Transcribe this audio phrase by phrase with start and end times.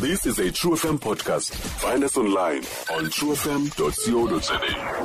[0.00, 1.50] This is a True FM podcast.
[1.82, 2.62] Find us online
[2.94, 4.60] on truefm.co.za.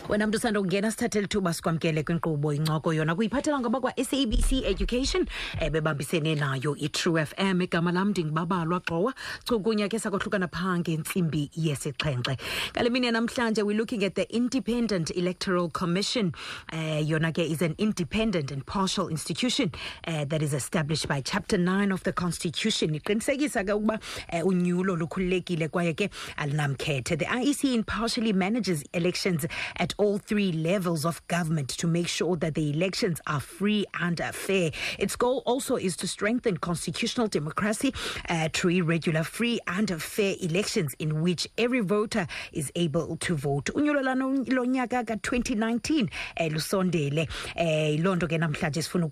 [0.09, 3.15] wena mntu usanda kungena sithathe lithuba sikwamkele kwinkqubo incoko yona.
[3.15, 5.25] Kuyiphathela ngoba kwa-sabc education
[5.61, 9.13] um bebambisene nayo i-true fm igama lam ndingubabalwa gxowa
[9.43, 12.37] chukunya ke sakohlukana phaa ngentsimbi yesixhenxe.
[12.73, 16.33] Ngale mini yanamhlanje we're looking at the independent electoral commission.
[16.73, 19.71] Uh, yona ke is an independent and partial institution
[20.07, 22.93] uh, that is established by chapter 9 of the constitution.
[22.95, 23.99] Iqinisekisa ke ukuba
[24.33, 29.45] uh, unyulo lukhululekile kwaye ke the iec impartially manages elections
[29.77, 34.19] at all three levels of government to make sure that the elections are free and
[34.33, 34.71] fair.
[34.99, 37.93] Its goal also is to strengthen constitutional democracy
[38.29, 43.69] uh, through regular, free and fair elections in which every voter is able to vote.
[43.73, 49.09] Unyulo lonyaka ka-2019 eh, lusondele eh loo nto ke namhlanje sifuna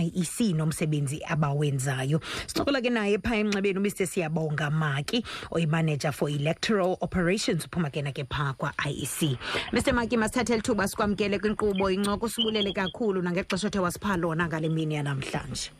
[0.00, 3.36] i-iec nomsebenzi abawenzayo sincokola ke naye phaa
[3.70, 4.06] emnxebeni umr.
[4.06, 9.38] Siyabonga maki oyimaneja for electoral operations uphuma ke nake phaa kwa-iec
[9.72, 14.94] mr maki masithathe lithuba sikwamkele kwinkqubo incoko sibulele kakhulu nangexesha othe wasiphaa lona ngale mini
[14.94, 15.70] yanamhlanje.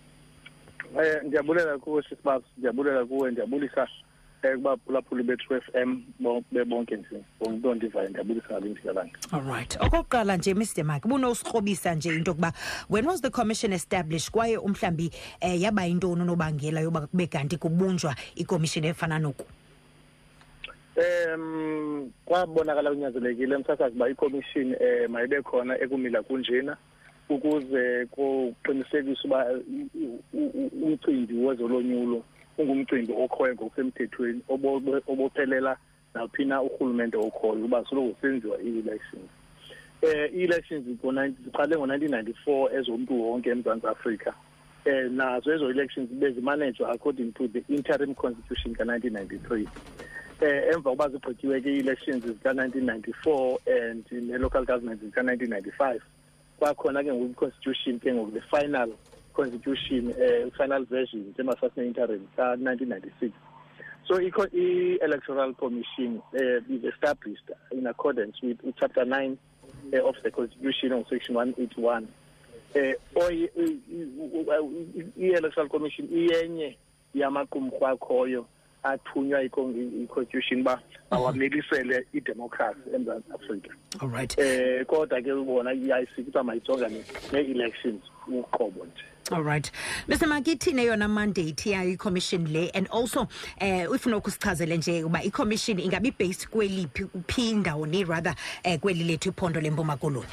[1.03, 3.83] Eh ndiyabulela kuwe sisibaba ndiyabulela kuwe ndiyabulisa.
[3.83, 4.10] eh
[4.43, 7.25] kubaphulaphuli bethu FM bo- bebonke nje.
[7.41, 12.53] Bonke ondivayo ndiyabulisa ngale ndikalanga alright okokuqala nje mr maki bunosikrobisa nje into yokuba
[12.89, 14.31] when was the commission established?
[14.31, 15.11] Kwaye umhlawumbi
[15.43, 19.45] um yaba yintoni unobangela yoba kube kanti kubunjwa ikomishini efana noku?
[20.97, 26.77] Em kwabonakala kunyanzelekile emsasazi ba ikomishini eh mayibe khona ekumila kunjena
[27.29, 32.25] ukuze kuqinisekiswe uba u- u- u- umcimbi wezolonyulo
[32.59, 34.41] ungumcimbi okhoyo ngokusemthethweni
[35.07, 35.77] obophelela
[36.15, 39.31] naphi na urhulumente okhoyo uba soloko senziwa ii-elections
[40.03, 40.85] um ii-elections
[41.45, 44.35] ziqale ngo-nineteen ninety-four ezomntu wonke emzantsi afrika.
[44.87, 49.67] Um nazo ezo elections bezimanejwa according to the interim constitution ka-1993
[50.41, 56.01] eh emva kokuba zigqityiwe ke ii-elections zika-1994 and ne-local government zika-1995
[56.59, 58.89] kwakhona ke ngoku i-constitution ke ngoku the final
[59.45, 63.31] constitution eh final version njengoba sasine-interim ka-1996
[64.09, 69.37] so ico- i-electoral commission uh, is established in accordance with chapter 9
[69.93, 72.07] uh, of the constitution on section 181
[72.75, 74.11] eh oy- i- i-
[74.99, 76.77] i- i-electoral commission iyenye
[77.15, 78.47] yamaqumrhu akhoyo
[78.83, 80.81] athunywa yiko- i-constitution uba
[81.11, 83.75] awamelisele idemocracy emzantsi afrika.
[84.01, 89.05] Alright eh kodwa ke ubona i-ic kuthiwa mayijongane nee-elections uqobo nje.
[89.31, 89.73] Alright
[90.09, 93.21] mr maki ithini eyona mandate yayo ikomishini le and also
[93.61, 99.29] um ifuna ukusichazele nje uba ikomishini ingabi based kweliphi phi ndawoni rather um kweli lethu
[99.29, 100.27] iphondo lempuma koloni?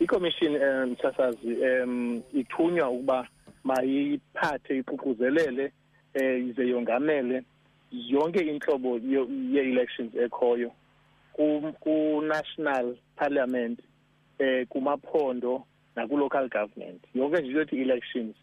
[0.00, 1.48] I-commission um msasazi
[1.82, 3.28] um ithunywa ukuba
[3.64, 5.72] mayiphathe iququzelele
[6.14, 7.42] eh ize yongamele
[7.92, 10.72] yonke inhlobo yo- ye-elections ekhoyo.
[11.32, 13.80] Ku- ku-national parliament
[14.38, 15.64] eh kumaphondo
[15.96, 17.00] naku-local government.
[17.14, 18.36] Yonke nje yothi elections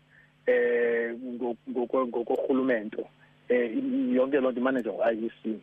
[0.47, 3.07] eh ngo- ngoko- ngokorhulumento
[3.49, 5.59] eh i- yonke loo nto imanejwa ngu-iec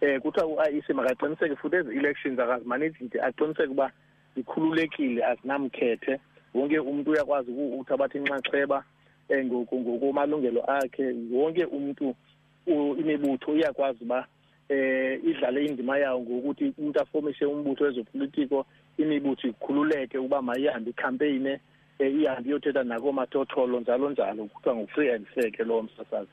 [0.00, 3.92] eh kuthiwa u-iec makaqiniseke futhi ezi elections akazimaniji nje aqiniseke uba
[4.36, 6.20] zikhululekile azinamkhethe.
[6.54, 8.84] Wonke umuntu uyakwazi uku- ukuthabatha inxaxheba
[9.28, 11.14] eh ngoko- ngokumalungelo akhe.
[11.32, 12.14] Wonke umuntu
[12.66, 14.26] u- imibutho iyakwazi uba
[14.68, 18.66] eh idlale indima yawo ngokuthi umuntu afomishe umbutho wezopolitiko
[19.02, 21.60] imibutho ikhululeke ukuba mayihambe ikhampeyine
[21.98, 26.30] eh ihambe iyothetha nakoomathotholo njalo njalo kuthiwa ngu-free and fair ke lowo msasazi.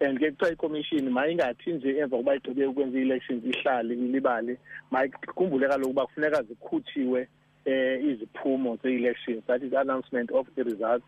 [0.00, 4.58] And ke kuthiwa ikomishini mayingathi nje emva kokuba igqibe ukwenza ii-elections ihlale ilibale
[4.90, 7.28] mayikhumbule kaloku uba kufuneka zikhutshiwe
[7.64, 11.06] eh iziphumo ze-elections that is announcement of the results.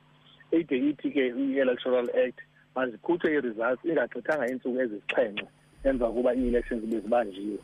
[0.52, 2.38] Ide ithi ke i-electoral act
[2.74, 5.46] mazikhutshwe ii-results ingagqithanga iintsuku ezisixhenxe
[5.84, 7.58] emva kokuba ii-elections bezibanjiwe.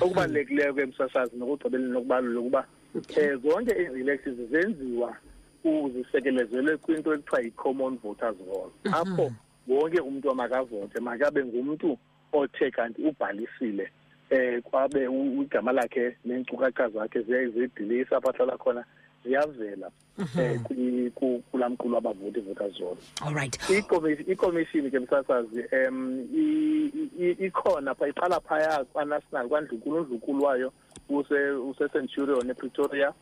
[0.00, 5.16] Okubalulekileyo ke msasazi nokugqibeleni nokubalula ukuba um zonke ezi-elections zenziwa
[5.62, 8.70] ku- zisekelezelwe kwinto ekuthiwa yi-common voters roll.
[8.92, 9.32] Apho
[9.68, 11.98] wonke umntu amakavote makabe ngumntu
[12.32, 13.90] othe kanti ubhalisile
[14.30, 18.84] eh kwabe u- igama lakhe neenkcukacha zakhe ziya- zidilisa apho ahlala khona
[19.24, 19.90] ziyavela
[20.38, 22.96] eh kwi- ku- kulaa mqulu abavoti voters roll.
[23.20, 30.42] Alright ikomishini ikomishini ke msasazi um i- i- ikhona pha iqala phaya kwanational kwandlunkulu undlunkulu
[30.44, 30.72] wayo
[31.08, 31.30] use
[31.68, 33.12] use-centurion epretoria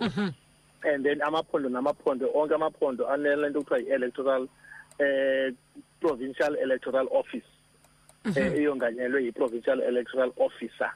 [0.82, 4.48] and then amaphondo namaphondo onke amaphondo anele nto kuthiwa yi-electoral
[4.98, 5.52] eh
[6.00, 7.46] provincial electoral office
[8.36, 10.92] eh eyonganyelwe yi-provincial electoral officer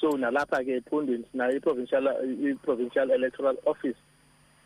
[0.00, 2.04] so nalapha ke ephondweni sinayo i-provincial
[2.50, 3.98] i-provincial electoral office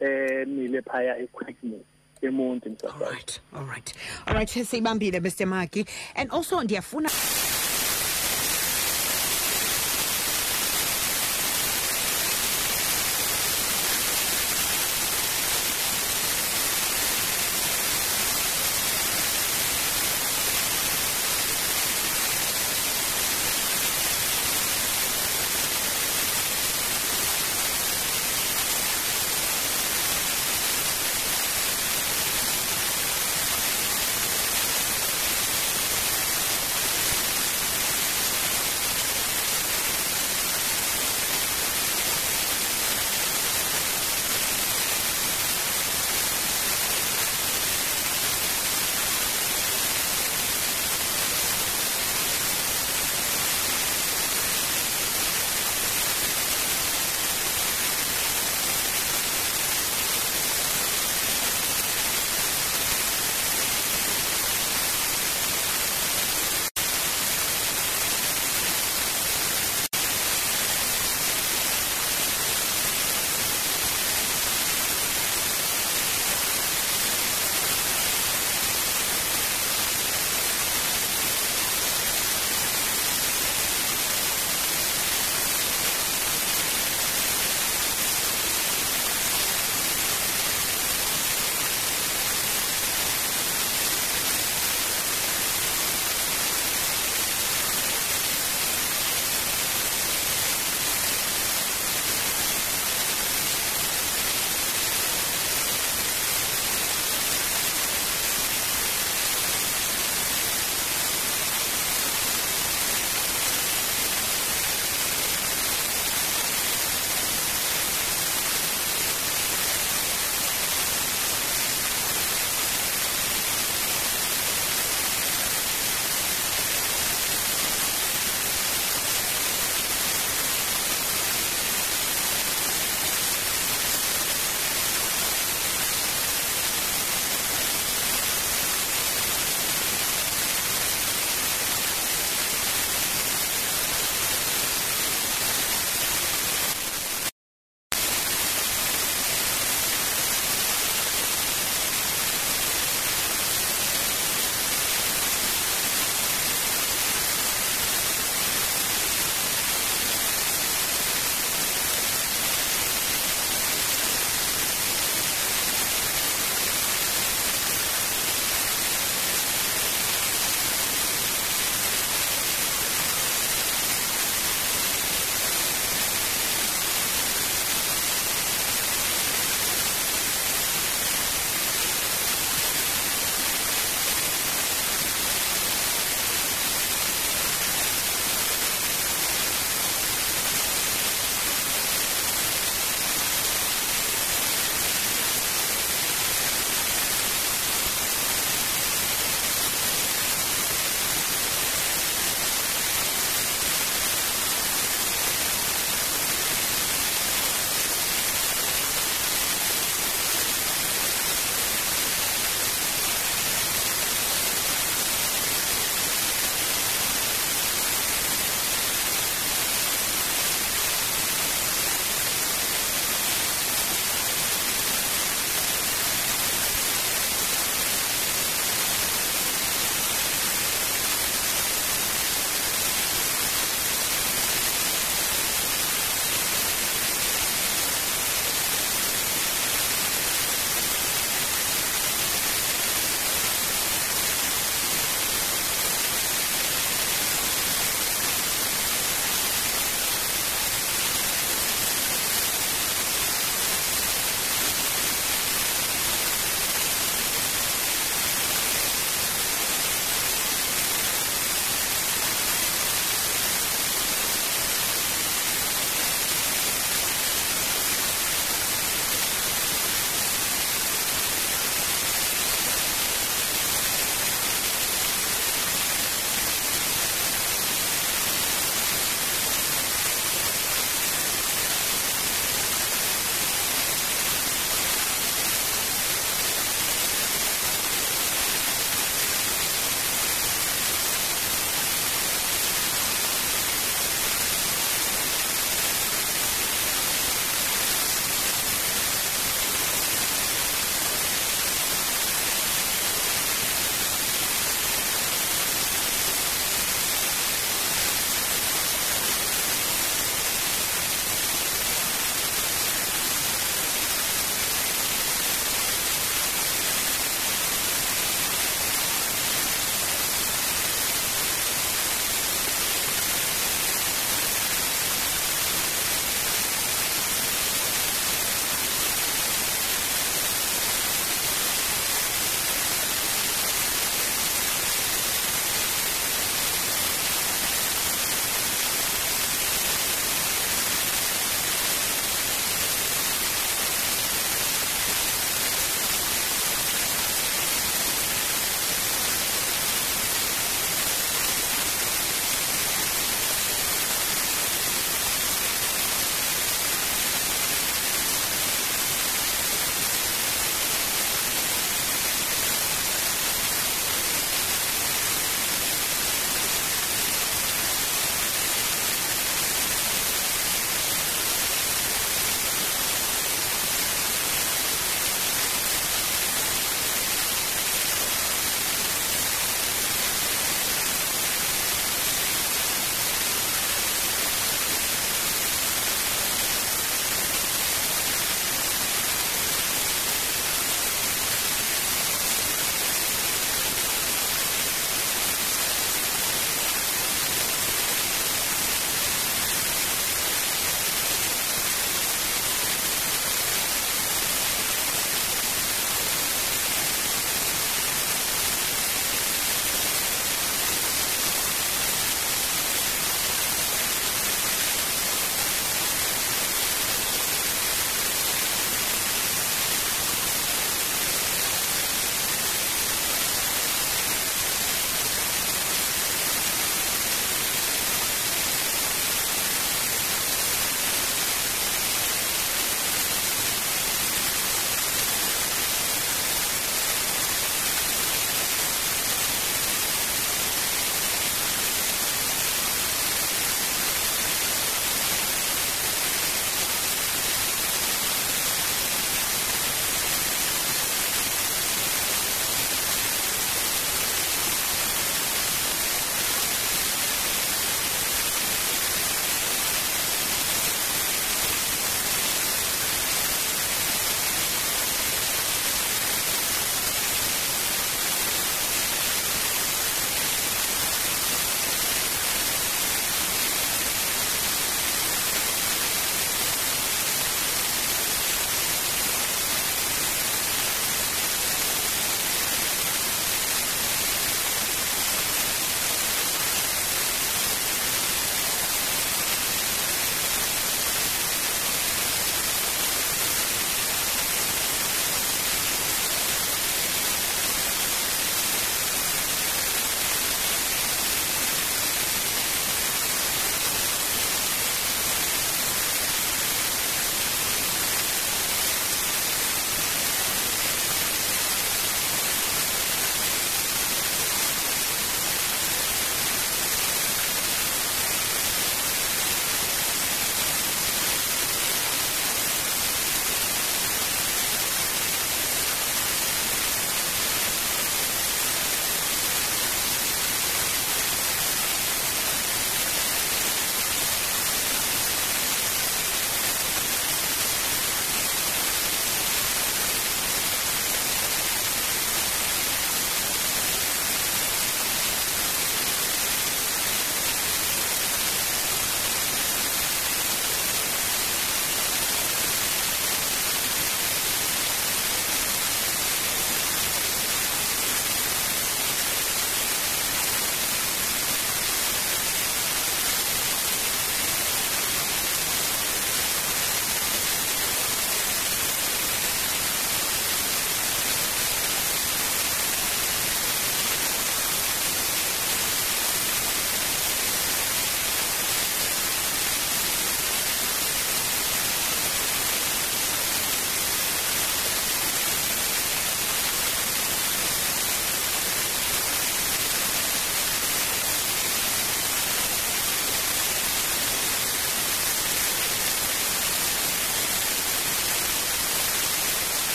[0.00, 1.82] eh mile phaya equickness
[2.22, 3.94] emonti msasazi Alright, alright.
[4.26, 5.46] Alright, siyibambile Mr.
[5.46, 5.86] Maki.
[6.14, 7.08] And also ndiyafuna